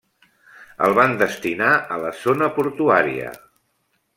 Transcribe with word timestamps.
El 0.87 0.95
van 0.99 1.13
destinar 1.19 1.69
a 1.97 1.99
la 2.05 2.15
zona 2.25 2.51
portuària. 2.57 3.39